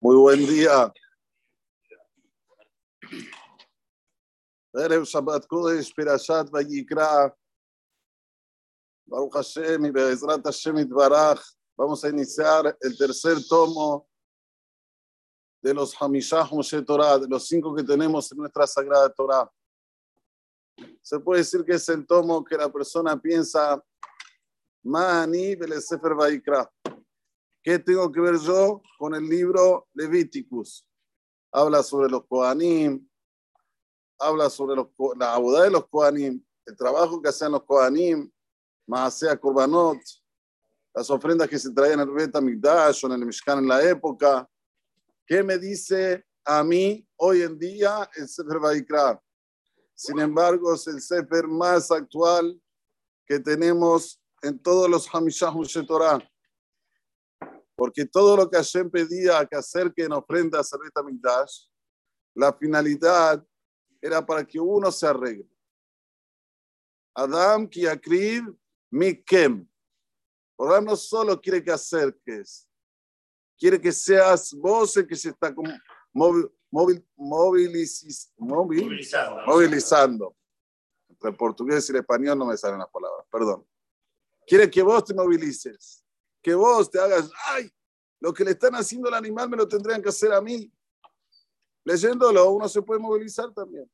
Muy 0.00 0.16
buen 0.16 0.46
día. 0.46 0.90
ערב 4.78 5.04
שבת 5.04 5.44
קודש, 5.44 5.92
פרשת 5.92 6.44
ויקרא. 6.52 7.28
Baruch 9.08 9.34
Hashem 9.34 9.86
y 9.86 9.90
Be'ezrat 9.90 10.44
Hashem 10.44 10.78
Itbaraj. 10.78 11.40
Vamos 11.76 12.04
a 12.04 12.08
iniciar 12.08 12.76
el 12.80 12.98
tercer 12.98 13.36
tomo 13.48 14.08
de 15.62 15.72
los 15.72 15.94
Hamishah 15.94 16.48
Moshe 16.50 16.82
Torah, 16.82 17.18
de 17.18 17.28
los 17.28 17.46
cinco 17.46 17.74
que 17.74 17.84
tenemos 17.84 18.30
en 18.32 18.38
nuestra 18.38 18.66
Sagrada 18.66 19.08
Torah. 19.10 19.48
Se 21.02 21.20
puede 21.20 21.40
decir 21.40 21.64
que 21.64 21.74
es 21.74 21.88
el 21.88 22.06
tomo 22.06 22.44
que 22.44 22.56
la 22.56 22.68
persona 22.68 23.16
piensa, 23.16 23.80
Mani 24.82 25.56
Sefer 25.80 26.14
Vaikra. 26.14 26.68
¿Qué 27.63 27.77
tengo 27.77 28.11
que 28.11 28.19
ver 28.19 28.37
yo 28.39 28.81
con 28.97 29.13
el 29.13 29.27
libro 29.29 29.87
Leviticus? 29.93 30.83
Habla 31.51 31.83
sobre 31.83 32.09
los 32.09 32.25
Kohanim, 32.25 33.07
habla 34.17 34.49
sobre 34.49 34.75
los, 34.75 34.87
la 35.15 35.37
boda 35.37 35.63
de 35.63 35.69
los 35.69 35.87
Kohanim, 35.87 36.43
el 36.65 36.75
trabajo 36.75 37.21
que 37.21 37.29
hacían 37.29 37.51
los 37.51 37.63
Kohanim, 37.63 38.31
Maasea 38.87 39.37
Korbanot, 39.37 39.99
las 40.93 41.09
ofrendas 41.11 41.47
que 41.47 41.59
se 41.59 41.71
traían 41.71 41.99
en 41.99 42.09
el 42.09 42.15
Bet 42.15 42.35
Amigdash 42.35 43.05
o 43.05 43.07
en 43.07 43.13
el 43.13 43.25
Mishkan 43.27 43.59
en 43.59 43.67
la 43.67 43.83
época. 43.83 44.49
¿Qué 45.25 45.43
me 45.43 45.59
dice 45.59 46.25
a 46.43 46.63
mí 46.63 47.07
hoy 47.15 47.43
en 47.43 47.59
día 47.59 48.09
el 48.15 48.27
Sefer 48.27 48.59
Vaikra? 48.59 49.21
Sin 49.93 50.19
embargo, 50.19 50.73
es 50.73 50.87
el 50.87 50.99
Sefer 50.99 51.47
más 51.47 51.91
actual 51.91 52.59
que 53.25 53.39
tenemos 53.39 54.19
en 54.41 54.57
todos 54.57 54.89
los 54.89 55.07
Hamishah 55.13 55.53
Torah. 55.85 56.30
Porque 57.81 58.05
todo 58.05 58.37
lo 58.37 58.47
que 58.47 58.57
Hashem 58.57 58.91
pedía 58.91 59.43
que 59.43 59.55
acerquen 59.55 60.11
ofrendas 60.11 60.71
al 60.71 60.81
Bet 60.81 60.95
Amigdash, 60.95 61.65
la 62.35 62.53
finalidad 62.53 63.43
era 63.99 64.23
para 64.23 64.45
que 64.45 64.59
uno 64.59 64.91
se 64.91 65.07
arregle. 65.07 65.49
Adam 67.15 67.67
ki 67.67 67.87
akriv 67.87 68.55
mikem. 68.91 69.67
Por 70.55 70.83
no 70.83 70.95
solo 70.95 71.41
quiere 71.41 71.63
que 71.63 71.71
acerques, 71.71 72.69
quiere 73.57 73.81
que 73.81 73.91
seas 73.91 74.53
vos 74.53 74.95
el 74.97 75.07
que 75.07 75.15
se 75.15 75.29
está 75.29 75.51
movilizando. 76.13 77.07
movilizando. 79.47 80.35
Entre 81.09 81.31
el 81.31 81.35
portugués 81.35 81.89
y 81.89 81.93
el 81.93 81.97
español 81.97 82.37
no 82.37 82.45
me 82.45 82.55
salen 82.57 82.77
las 82.77 82.89
palabras, 82.89 83.25
perdón. 83.31 83.65
Quiere 84.45 84.69
que 84.69 84.83
vos 84.83 85.03
te 85.03 85.15
movilices, 85.15 86.05
que 86.43 86.53
vos 86.55 86.89
te 86.89 86.99
hagas, 86.99 87.31
ay, 87.47 87.71
lo 88.21 88.31
que 88.31 88.45
le 88.45 88.51
están 88.51 88.75
haciendo 88.75 89.09
al 89.09 89.15
animal 89.15 89.49
me 89.49 89.57
lo 89.57 89.67
tendrían 89.67 90.01
que 90.01 90.09
hacer 90.09 90.31
a 90.31 90.39
mí. 90.39 90.71
Leyéndolo, 91.83 92.51
uno 92.51 92.69
se 92.69 92.81
puede 92.81 92.99
movilizar 92.99 93.51
también. 93.51 93.91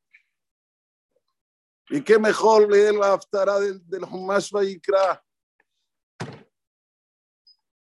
Y 1.88 2.04
qué 2.04 2.18
mejor 2.18 2.70
leer 2.70 2.94
la 2.94 3.14
Haftarah 3.14 3.58
del, 3.58 3.80
del 3.88 4.04
Humash 4.04 4.50
Vaikra. 4.50 5.24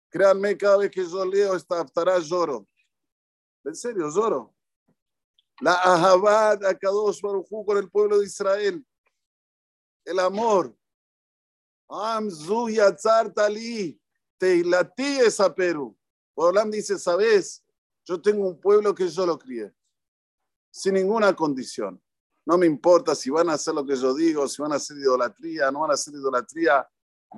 Créanme, 0.09 0.57
cada 0.57 0.77
vez 0.77 0.91
que 0.91 1.05
yo 1.05 1.25
leo 1.25 1.55
esta 1.55 1.79
Haftarah 1.79 2.19
lloro. 2.19 2.67
En 3.63 3.73
serio, 3.73 4.09
lloro. 4.09 4.53
La 5.61 5.75
Ahabad 5.75 6.65
Akadosh 6.65 7.21
Baruchu 7.21 7.65
con 7.65 7.77
el 7.77 7.89
pueblo 7.89 8.19
de 8.19 8.25
Israel. 8.25 8.85
El 10.03 10.19
amor. 10.19 10.75
Amzu 11.87 12.67
Yatzar 12.67 13.33
Tali. 13.33 13.97
Teilati 14.37 15.19
es 15.19 15.39
a 15.39 15.55
Perú. 15.55 15.97
Olam 16.35 16.69
dice, 16.69 16.99
¿sabes? 16.99 17.63
Yo 18.05 18.21
tengo 18.21 18.47
un 18.47 18.59
pueblo 18.59 18.93
que 18.93 19.07
yo 19.07 19.25
lo 19.25 19.39
crié 19.39 19.73
sin 20.75 20.95
ninguna 20.95 21.33
condición. 21.33 22.01
No 22.45 22.57
me 22.57 22.65
importa 22.65 23.15
si 23.15 23.29
van 23.29 23.49
a 23.49 23.53
hacer 23.53 23.73
lo 23.73 23.85
que 23.85 23.95
yo 23.95 24.13
digo, 24.13 24.45
si 24.45 24.61
van 24.61 24.73
a 24.73 24.75
hacer 24.75 24.97
idolatría, 24.97 25.71
no 25.71 25.79
van 25.79 25.91
a 25.91 25.93
hacer 25.93 26.13
idolatría, 26.13 26.85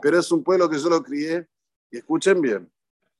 pero 0.02 0.18
es 0.18 0.32
un 0.32 0.44
pueblo 0.44 0.68
que 0.68 0.80
yo 0.80 0.90
lo 0.90 1.04
crié. 1.04 1.48
Y 1.92 1.98
escuchen 1.98 2.42
bien, 2.42 2.70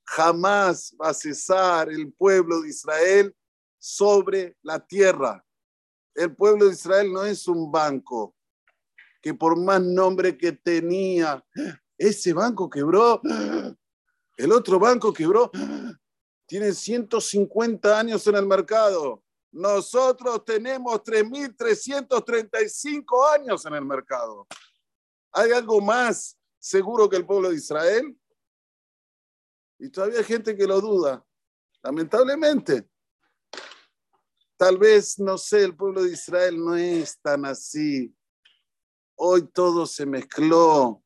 jamás 0.04 0.94
va 1.00 1.10
a 1.10 1.14
cesar 1.14 1.90
el 1.90 2.12
pueblo 2.12 2.62
de 2.62 2.70
Israel 2.70 3.36
sobre 3.78 4.58
la 4.64 4.80
tierra. 4.86 5.46
El 6.16 6.36
pueblo 6.36 6.66
de 6.66 6.74
Israel 6.74 7.14
no 7.14 7.24
es 7.24 7.48
un 7.48 7.72
banco 7.72 8.36
que 9.22 9.36
por 9.36 9.56
más 9.56 9.82
nombre 9.82 10.36
que 10.36 10.52
tenía, 10.52 11.46
ese 11.96 12.34
banco 12.34 12.68
quebró, 12.68 13.22
el 14.38 14.52
otro 14.52 14.80
banco 14.80 15.12
quebró, 15.12 15.52
tiene 16.46 16.72
150 16.72 18.00
años 18.00 18.28
en 18.28 18.36
el 18.36 18.46
mercado. 18.46 19.24
Nosotros 19.52 20.46
tenemos 20.46 21.02
3.335 21.04 23.34
años 23.34 23.66
en 23.66 23.74
el 23.74 23.84
mercado. 23.84 24.46
¿Hay 25.32 25.52
algo 25.52 25.82
más 25.82 26.38
seguro 26.60 27.10
que 27.10 27.18
el 27.18 27.26
pueblo 27.26 27.50
de 27.50 27.56
Israel? 27.56 28.16
Y 29.80 29.90
todavía 29.90 30.20
hay 30.20 30.26
gente 30.26 30.56
que 30.56 30.68
lo 30.68 30.80
duda, 30.80 31.26
lamentablemente. 31.82 32.88
Tal 34.58 34.78
vez, 34.78 35.18
no 35.20 35.38
sé, 35.38 35.64
el 35.64 35.76
pueblo 35.76 36.04
de 36.04 36.14
Israel 36.14 36.64
no 36.64 36.76
es 36.76 37.20
tan 37.22 37.46
así. 37.46 38.14
Hoy 39.16 39.48
todo 39.48 39.86
se 39.86 40.06
mezcló. 40.06 41.04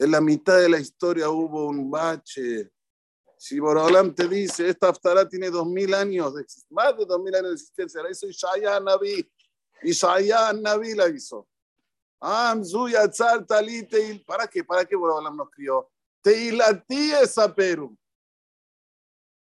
En 0.00 0.10
la 0.10 0.20
mitad 0.22 0.58
de 0.58 0.70
la 0.70 0.78
historia 0.78 1.28
hubo 1.28 1.66
un 1.66 1.90
bache. 1.90 2.72
Si 3.36 3.60
Borolam 3.60 4.14
te 4.14 4.26
dice, 4.26 4.70
esta 4.70 4.88
Haftarah 4.88 5.28
tiene 5.28 5.50
dos 5.50 5.66
mil 5.66 5.92
años, 5.92 6.34
de, 6.34 6.46
más 6.70 6.96
de 6.96 7.04
dos 7.04 7.20
mil 7.20 7.34
años 7.34 7.50
de 7.50 7.56
existencia, 7.56 8.02
la 8.02 8.10
hizo 8.10 8.26
Ishaya 8.26 8.80
Naví. 8.80 9.30
Ishaya 9.82 10.54
Naví 10.54 10.94
la 10.94 11.06
hizo. 11.06 11.46
¿Para 12.18 12.58
qué? 14.48 14.64
¿Para 14.64 14.86
qué 14.86 14.96
Borolam 14.96 15.36
nos 15.36 15.50
crió? 15.50 15.90
Teilati 16.22 17.12
esa 17.12 17.54
Perú. 17.54 17.94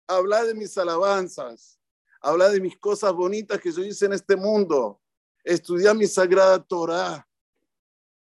Habla 0.09 0.45
de 0.45 0.55
mis 0.55 0.79
alabanzas. 0.79 1.79
Habla 2.23 2.49
de 2.49 2.63
mis 2.63 2.79
cosas 2.79 3.13
bonitas 3.13 3.61
que 3.61 3.71
yo 3.71 3.85
hice 3.85 4.07
en 4.07 4.15
este 4.15 4.37
mundo. 4.37 5.03
Estudia 5.45 5.93
mi 5.93 6.07
sagrada 6.07 6.65
Torah. 6.65 7.26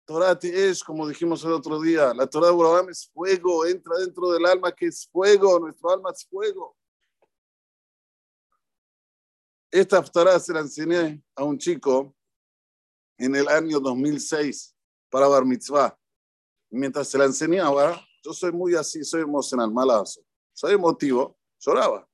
Torah 0.05 0.37
es, 0.41 0.83
como 0.83 1.07
dijimos 1.07 1.43
el 1.45 1.53
otro 1.53 1.79
día, 1.79 2.13
la 2.13 2.27
Torah 2.27 2.47
de 2.47 2.53
Abraham 2.53 2.89
es 2.89 3.09
fuego, 3.13 3.65
entra 3.65 3.97
dentro 3.97 4.31
del 4.31 4.45
alma 4.45 4.71
que 4.71 4.87
es 4.87 5.07
fuego, 5.07 5.59
nuestro 5.59 5.91
alma 5.91 6.11
es 6.11 6.25
fuego. 6.25 6.75
Esta 9.71 10.03
Torah 10.03 10.39
se 10.39 10.53
la 10.53 10.59
enseñé 10.59 11.23
a 11.35 11.43
un 11.43 11.57
chico 11.57 12.13
en 13.17 13.35
el 13.35 13.47
año 13.47 13.79
2006 13.79 14.75
para 15.09 15.27
Bar 15.27 15.45
Mitzvah. 15.45 15.97
Mientras 16.69 17.07
se 17.07 17.17
la 17.17 17.25
enseñaba, 17.25 17.99
yo 18.23 18.33
soy 18.33 18.51
muy 18.51 18.75
así, 18.75 19.03
soy 19.03 19.21
emocional, 19.21 19.71
malazo. 19.71 20.21
Soy 20.53 20.73
emotivo, 20.73 21.37
lloraba. 21.59 22.07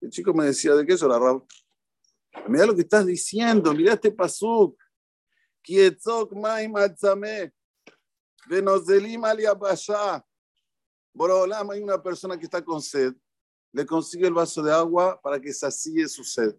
El 0.00 0.10
chico 0.10 0.34
me 0.34 0.46
decía, 0.46 0.74
¿de 0.74 0.84
qué 0.86 0.96
lloraba? 0.96 1.42
Mira 2.48 2.66
lo 2.66 2.74
que 2.74 2.82
estás 2.82 3.06
diciendo, 3.06 3.72
mira 3.72 3.94
este 3.94 4.10
pasuk. 4.10 4.78
Kietzok 5.62 6.32
Maim 6.32 6.74
Atzame, 6.76 7.52
Venozelim 8.48 9.24
Aliabasha. 9.24 10.24
Borolam, 11.14 11.70
hay 11.70 11.80
una 11.82 12.00
persona 12.00 12.38
que 12.38 12.44
está 12.44 12.64
con 12.64 12.80
sed, 12.80 13.12
le 13.72 13.84
consigue 13.84 14.28
el 14.28 14.34
vaso 14.34 14.62
de 14.62 14.72
agua 14.72 15.20
para 15.20 15.40
que 15.40 15.52
sacie 15.52 16.06
su 16.08 16.22
sed. 16.22 16.54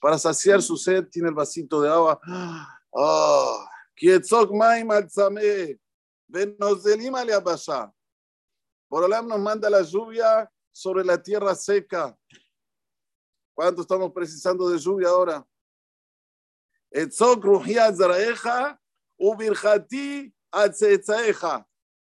Para 0.00 0.18
saciar 0.18 0.60
su 0.60 0.76
sed, 0.76 1.08
tiene 1.08 1.28
el 1.28 1.34
vasito 1.34 1.80
de 1.80 1.88
agua. 1.88 2.20
Oh. 2.98 3.62
Borolam 8.88 9.28
nos 9.28 9.38
manda 9.38 9.68
la 9.68 9.82
lluvia 9.82 10.50
sobre 10.72 11.04
la 11.04 11.22
tierra 11.22 11.54
seca. 11.54 12.16
¿Cuánto 13.54 13.82
estamos 13.82 14.12
precisando 14.12 14.68
de 14.70 14.78
lluvia 14.78 15.08
ahora? 15.08 15.46
Etzok 16.96 17.44
ruhia 17.44 17.92
zaraeja, 17.92 18.78
ubirjati 19.20 20.32
atzetzaeja. 20.50 21.62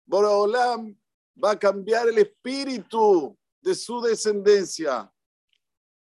Boreolam 0.08 0.96
va 1.38 1.52
a 1.52 1.60
cambiar 1.60 2.10
el 2.10 2.18
espíritu 2.18 3.38
de 3.62 3.76
su 3.76 4.02
descendencia. 4.02 5.12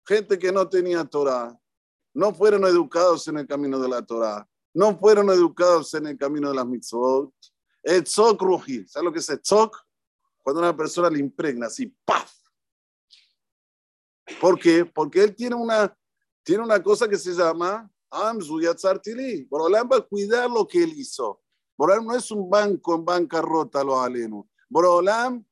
Gente 0.07 0.39
que 0.39 0.51
no 0.51 0.67
tenía 0.67 1.05
Torah, 1.05 1.55
no 2.15 2.33
fueron 2.33 2.63
educados 2.63 3.27
en 3.27 3.37
el 3.37 3.45
camino 3.45 3.77
de 3.77 3.89
la 3.89 4.01
Torah, 4.01 4.47
no 4.73 4.97
fueron 4.97 5.29
educados 5.29 5.93
en 5.93 6.07
el 6.07 6.17
camino 6.17 6.49
de 6.49 6.55
las 6.55 6.65
mitzvot. 6.65 7.31
Etzok 7.83 8.41
ruhi, 8.41 8.87
¿sabes 8.87 9.05
lo 9.05 9.13
que 9.13 9.19
es 9.19 9.29
etzok? 9.29 9.77
Cuando 10.41 10.61
una 10.61 10.75
persona 10.75 11.11
le 11.11 11.19
impregna 11.19 11.67
así, 11.67 11.95
¡paf! 12.03 12.33
¿Por 14.41 14.57
qué? 14.59 14.83
Porque 14.83 15.21
él 15.23 15.35
tiene 15.35 15.55
una, 15.55 15.95
tiene 16.41 16.63
una 16.63 16.81
cosa 16.81 17.07
que 17.07 17.17
se 17.17 17.33
llama 17.33 17.87
Amzu 18.11 18.61
Yatzartili. 18.61 19.45
Borolam 19.49 19.89
va 19.91 19.97
a 19.97 20.01
cuidar 20.01 20.49
lo 20.49 20.67
que 20.67 20.83
él 20.83 20.93
hizo. 20.93 21.41
Borolam 21.77 22.05
no 22.05 22.15
es 22.15 22.29
un 22.31 22.49
banco 22.49 22.95
en 22.95 23.05
bancarrota, 23.05 23.83
lo 23.83 23.99
aleno. 23.99 24.49
Borolam, 24.69 25.45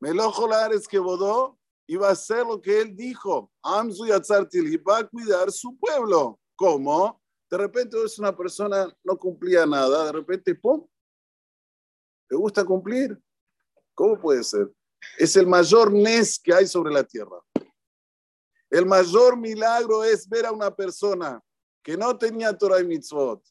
Melojo 0.00 0.48
es 0.72 0.88
que 0.88 0.98
bodó, 0.98 1.58
va 1.96 2.08
a 2.08 2.12
hacer 2.12 2.46
lo 2.46 2.60
que 2.60 2.80
él 2.80 2.96
dijo. 2.96 3.52
Amzu 3.62 4.06
y 4.06 4.76
va 4.78 4.98
a 4.98 5.08
cuidar 5.08 5.50
su 5.50 5.76
pueblo. 5.78 6.40
¿Cómo? 6.56 7.20
De 7.50 7.58
repente 7.58 8.02
es 8.04 8.18
una 8.18 8.36
persona, 8.36 8.94
no 9.02 9.18
cumplía 9.18 9.66
nada, 9.66 10.06
de 10.06 10.12
repente, 10.12 10.54
¡pum! 10.54 10.86
¿Le 12.28 12.36
gusta 12.36 12.64
cumplir? 12.64 13.20
¿Cómo 13.94 14.20
puede 14.20 14.44
ser? 14.44 14.70
Es 15.18 15.34
el 15.36 15.46
mayor 15.46 15.92
nes 15.92 16.38
que 16.38 16.54
hay 16.54 16.66
sobre 16.66 16.92
la 16.92 17.02
tierra. 17.02 17.36
El 18.70 18.86
mayor 18.86 19.36
milagro 19.36 20.04
es 20.04 20.28
ver 20.28 20.46
a 20.46 20.52
una 20.52 20.74
persona 20.74 21.42
que 21.82 21.96
no 21.96 22.16
tenía 22.16 22.56
Torah 22.56 22.80
y 22.80 22.86
mitzvot, 22.86 23.42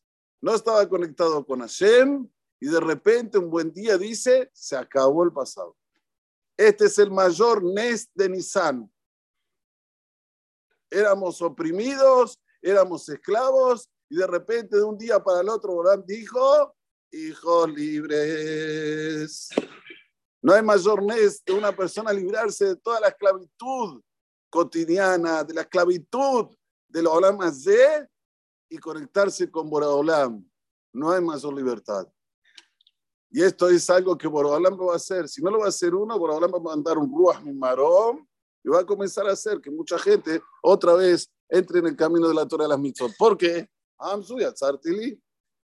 no 0.42 0.56
estaba 0.56 0.88
conectado 0.88 1.46
con 1.46 1.60
Hashem 1.60 2.26
y 2.62 2.68
de 2.68 2.80
repente 2.80 3.38
un 3.38 3.50
buen 3.50 3.74
día 3.74 3.98
dice, 3.98 4.50
se 4.54 4.78
acabó 4.78 5.26
el 5.26 5.34
pasado. 5.34 5.76
Este 6.56 6.86
es 6.86 6.98
el 7.00 7.12
mayor 7.12 7.64
Nes 7.64 8.10
de 8.14 8.30
Nisan. 8.30 8.90
Éramos 10.90 11.42
oprimidos, 11.42 12.40
éramos 12.62 13.08
esclavos, 13.10 13.90
y 14.10 14.16
de 14.16 14.28
repente 14.28 14.78
de 14.78 14.84
un 14.84 14.98
día 14.98 15.22
para 15.22 15.42
el 15.42 15.50
otro 15.50 15.74
Borán 15.74 16.04
dijo, 16.06 16.76
hijos 17.12 17.70
libres. 17.72 19.50
No 20.42 20.54
hay 20.54 20.64
mayor 20.64 21.04
Nes 21.04 21.44
de 21.44 21.54
una 21.54 21.76
persona 21.76 22.14
librarse 22.14 22.66
de 22.66 22.76
toda 22.78 23.02
la 23.02 23.10
esclavitud 23.10 24.02
cotidiana, 24.50 25.44
de 25.44 25.54
la 25.54 25.62
esclavitud 25.62 26.48
de 26.88 27.04
los 27.04 27.14
Olam 27.14 27.38
de 27.38 28.10
y 28.70 28.78
conectarse 28.78 29.50
con 29.50 29.70
Boraholam. 29.70 30.44
No 30.94 31.12
hay 31.12 31.22
mayor 31.22 31.54
libertad. 31.54 32.08
Y 33.32 33.44
esto 33.44 33.70
es 33.70 33.90
algo 33.90 34.18
que 34.18 34.28
Borobalam 34.28 34.76
lo 34.76 34.88
va 34.88 34.94
a 34.94 34.98
hacer. 34.98 35.28
Si 35.28 35.42
no 35.42 35.52
lo 35.52 35.60
va 35.60 35.66
a 35.66 35.70
hacer 35.70 35.94
uno, 35.94 36.18
Borobalam 36.18 36.52
va 36.52 36.58
a 36.58 36.76
mandar 36.76 36.98
un 36.98 37.12
Ruach 37.16 37.44
Mimarón 37.44 38.28
y 38.64 38.70
va 38.70 38.80
a 38.80 38.86
comenzar 38.86 39.28
a 39.28 39.34
hacer 39.34 39.62
que 39.62 39.70
mucha 39.70 40.00
gente 40.00 40.42
otra 40.64 40.94
vez 40.96 41.30
entre 41.48 41.80
en 41.80 41.88
el 41.88 41.96
camino 41.96 42.28
de 42.28 42.34
la 42.34 42.48
Torah 42.48 42.64
de 42.64 42.70
las 42.70 42.80
mitzvot. 42.80 43.12
¿Por 43.18 43.38
qué? 43.38 43.70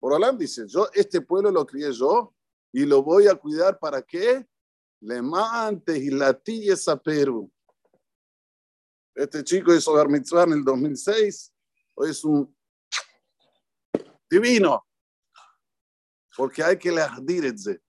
Borobalam 0.00 0.36
dice, 0.36 0.64
yo 0.66 0.88
este 0.92 1.20
pueblo 1.20 1.50
lo 1.52 1.64
crié 1.64 1.92
yo 1.92 2.34
y 2.72 2.84
lo 2.84 3.02
voy 3.02 3.28
a 3.28 3.36
cuidar 3.36 3.78
para 3.78 4.02
qué? 4.02 4.44
Le 5.00 5.22
mante 5.22 5.96
y 5.96 6.10
la 6.10 6.28
a 6.30 6.96
Perú. 6.96 7.50
Este 9.14 9.44
chico 9.44 9.74
hizo 9.74 9.92
Bar 9.92 10.08
Mitzvah 10.08 10.44
en 10.44 10.52
el 10.52 10.64
2006. 10.64 11.52
Hoy 11.94 12.10
es 12.10 12.24
un 12.24 12.56
divino 14.30 14.86
porque 16.36 16.62
hay 16.62 16.78
que 16.78 16.94
dirse. 17.22 17.82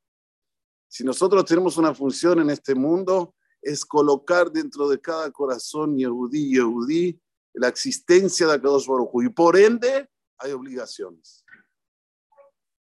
Si 0.88 1.04
nosotros 1.04 1.46
tenemos 1.46 1.78
una 1.78 1.94
función 1.94 2.42
en 2.42 2.50
este 2.50 2.76
mundo, 2.76 3.36
es 3.62 3.86
colocar 3.86 4.52
dentro 4.52 4.90
de 4.90 5.00
cada 5.00 5.32
corazón 5.32 5.98
yehudí, 5.98 6.54
yehudí, 6.54 7.20
la 7.54 7.70
existencia 7.70 8.46
de 8.48 8.54
Akadosh 8.54 8.88
Baruj 8.88 9.24
Y 9.24 9.30
por 9.30 9.58
ende, 9.58 10.10
hay 10.38 10.52
obligaciones. 10.52 11.46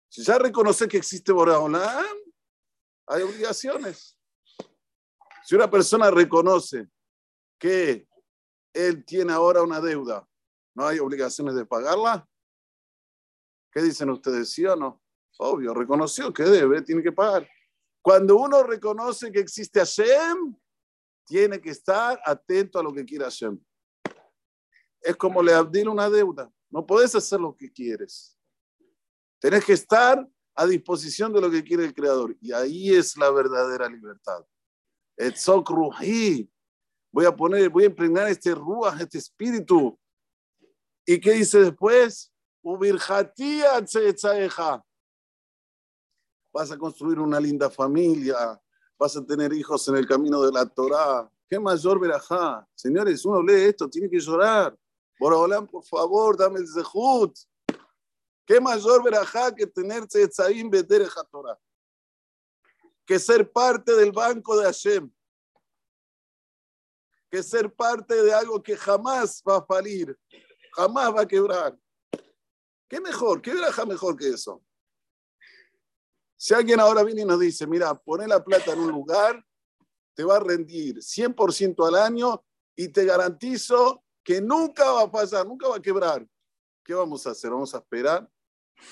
Si 0.08 0.22
ya 0.22 0.38
reconoce 0.38 0.86
que 0.86 0.98
existe 0.98 1.32
Boraholam, 1.32 2.04
hay 3.06 3.22
obligaciones. 3.22 4.16
Si 5.44 5.54
una 5.56 5.68
persona 5.68 6.10
reconoce 6.10 6.88
que 7.58 8.08
él 8.72 9.04
tiene 9.04 9.32
ahora 9.32 9.62
una 9.62 9.80
deuda, 9.80 10.26
¿no 10.74 10.86
hay 10.86 10.98
obligaciones 10.98 11.54
de 11.54 11.66
pagarla? 11.66 12.26
¿Qué 13.72 13.82
dicen 13.82 14.10
ustedes, 14.10 14.50
sí 14.50 14.64
o 14.66 14.76
no? 14.76 15.02
Obvio, 15.38 15.72
reconoció 15.74 16.32
que 16.32 16.42
debe, 16.42 16.82
tiene 16.82 17.02
que 17.02 17.12
pagar. 17.12 17.48
Cuando 18.02 18.36
uno 18.36 18.62
reconoce 18.62 19.30
que 19.30 19.40
existe 19.40 19.80
Hashem, 19.80 20.56
tiene 21.26 21.60
que 21.60 21.70
estar 21.70 22.20
atento 22.24 22.78
a 22.78 22.82
lo 22.82 22.92
que 22.92 23.04
quiere 23.04 23.24
Hashem. 23.24 23.58
Es 25.00 25.16
como 25.16 25.42
le 25.42 25.52
abdil 25.52 25.88
una 25.88 26.10
deuda. 26.10 26.50
No 26.70 26.86
puedes 26.86 27.14
hacer 27.14 27.40
lo 27.40 27.56
que 27.56 27.72
quieres. 27.72 28.36
Tienes 29.40 29.64
que 29.64 29.72
estar 29.72 30.28
a 30.54 30.66
disposición 30.66 31.32
de 31.32 31.40
lo 31.40 31.50
que 31.50 31.64
quiere 31.64 31.84
el 31.84 31.94
Creador. 31.94 32.36
Y 32.40 32.52
ahí 32.52 32.94
es 32.94 33.16
la 33.16 33.30
verdadera 33.30 33.88
libertad. 33.88 34.44
Etzok 35.16 35.70
Ruhi. 35.70 36.50
Voy 37.12 37.26
a 37.26 37.34
poner, 37.34 37.68
voy 37.68 37.84
a 37.84 37.86
impregnar 37.86 38.28
este 38.28 38.54
ruach, 38.54 39.00
este 39.00 39.18
espíritu. 39.18 39.98
¿Y 41.04 41.20
qué 41.20 41.32
dice 41.32 41.60
después? 41.60 42.32
Vas 46.52 46.70
a 46.70 46.78
construir 46.78 47.18
una 47.18 47.40
linda 47.40 47.70
familia, 47.70 48.60
vas 48.98 49.16
a 49.16 49.24
tener 49.24 49.52
hijos 49.52 49.88
en 49.88 49.96
el 49.96 50.06
camino 50.06 50.42
de 50.42 50.52
la 50.52 50.66
Torá. 50.66 51.30
¿Qué 51.48 51.58
mayor 51.58 51.98
verajá? 51.98 52.66
Señores, 52.74 53.24
uno 53.24 53.42
lee 53.42 53.64
esto, 53.64 53.88
tiene 53.88 54.08
que 54.08 54.20
llorar. 54.20 54.76
Boraholam, 55.18 55.66
por 55.66 55.84
favor, 55.84 56.36
dame 56.36 56.60
el 56.60 56.68
zehut. 56.68 57.36
¿Qué 58.46 58.60
mayor 58.60 59.02
verajá 59.02 59.54
que 59.54 59.66
tener 59.66 60.06
Tzetzaim 60.06 60.70
Bedereja 60.70 61.24
Torah? 61.24 61.58
Que 63.04 63.18
ser 63.18 63.50
parte 63.50 63.94
del 63.94 64.12
banco 64.12 64.56
de 64.56 64.64
Hashem. 64.64 65.10
Que 67.30 67.42
ser 67.42 67.72
parte 67.72 68.22
de 68.22 68.32
algo 68.32 68.62
que 68.62 68.76
jamás 68.76 69.42
va 69.48 69.58
a 69.58 69.64
falir, 69.64 70.18
jamás 70.72 71.14
va 71.14 71.22
a 71.22 71.28
quebrar. 71.28 71.78
¿Qué 72.88 73.00
mejor? 73.00 73.40
¿Qué 73.40 73.54
verajá 73.54 73.86
mejor 73.86 74.16
que 74.16 74.28
eso? 74.28 74.62
Si 76.36 76.54
alguien 76.54 76.80
ahora 76.80 77.04
viene 77.04 77.22
y 77.22 77.24
nos 77.24 77.38
dice, 77.38 77.66
mira, 77.66 77.94
pone 77.94 78.26
la 78.26 78.42
plata 78.42 78.72
en 78.72 78.80
un 78.80 78.90
lugar, 78.90 79.44
te 80.14 80.24
va 80.24 80.36
a 80.36 80.40
rendir 80.40 80.96
100% 80.96 81.86
al 81.86 81.94
año 81.94 82.44
y 82.74 82.88
te 82.88 83.04
garantizo 83.04 84.02
que 84.24 84.40
nunca 84.40 84.90
va 84.90 85.02
a 85.02 85.10
pasar, 85.10 85.46
nunca 85.46 85.68
va 85.68 85.76
a 85.76 85.82
quebrar. 85.82 86.26
¿Qué 86.84 86.94
vamos 86.94 87.26
a 87.26 87.30
hacer? 87.30 87.50
Vamos 87.50 87.74
a 87.74 87.78
esperar. 87.78 88.28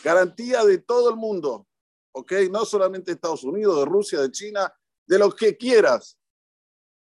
Garantía 0.05 0.65
de 0.65 0.79
todo 0.79 1.11
el 1.11 1.17
mundo, 1.17 1.67
¿ok? 2.13 2.33
No 2.51 2.65
solamente 2.65 3.11
de 3.11 3.15
Estados 3.15 3.45
Unidos, 3.45 3.79
de 3.79 3.85
Rusia, 3.87 4.21
de 4.21 4.31
China, 4.31 4.73
de 5.07 5.19
lo 5.19 5.35
que 5.35 5.57
quieras. 5.57 6.19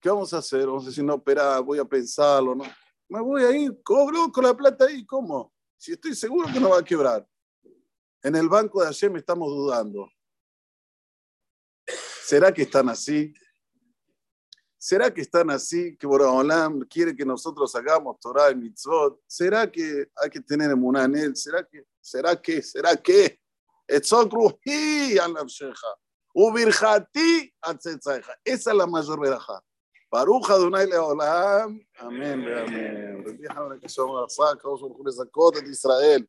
¿Qué 0.00 0.08
vamos 0.08 0.32
a 0.32 0.38
hacer? 0.38 0.66
Vamos 0.66 0.84
a 0.84 0.86
decir, 0.88 1.04
no, 1.04 1.16
espera, 1.16 1.58
voy 1.60 1.78
a 1.78 1.84
pensarlo, 1.84 2.54
¿no? 2.54 2.64
Me 3.08 3.20
voy 3.20 3.42
a 3.42 3.50
ir, 3.50 3.82
cobro 3.82 4.30
con 4.30 4.44
la 4.44 4.56
plata 4.56 4.84
ahí, 4.84 5.04
¿cómo? 5.04 5.52
Si 5.76 5.92
estoy 5.92 6.14
seguro 6.14 6.48
que 6.52 6.60
no 6.60 6.70
va 6.70 6.78
a 6.78 6.84
quebrar. 6.84 7.26
En 8.22 8.36
el 8.36 8.48
banco 8.48 8.80
de 8.80 8.86
Hashem 8.86 9.16
estamos 9.16 9.48
dudando. 9.48 10.08
¿Será 12.24 12.52
que 12.52 12.62
están 12.62 12.88
así? 12.88 13.32
¿Será 14.76 15.12
que 15.12 15.22
están 15.22 15.50
así 15.50 15.96
que 15.96 16.06
Boraholam 16.06 16.80
quiere 16.82 17.16
que 17.16 17.24
nosotros 17.24 17.74
hagamos 17.74 18.20
Torah 18.20 18.50
y 18.50 18.54
Mitzvot? 18.54 19.20
¿Será 19.26 19.70
que 19.70 20.08
hay 20.14 20.30
que 20.30 20.40
tener 20.40 20.70
en 20.70 21.16
él? 21.16 21.34
¿Será 21.34 21.66
que? 21.66 21.84
¿Será 22.00 22.40
que? 22.40 22.62
¿Será 22.62 22.96
que? 22.96 23.40
Esa 23.86 24.20
es 28.44 28.76
la 28.76 28.86
mayor 28.86 29.20
veraja. 29.20 29.60
Baruch 30.10 30.50
Adonai 30.50 30.86
Leolam. 30.86 31.80
Amén, 31.98 32.42
amén. 32.56 33.24
Israel. 35.66 36.28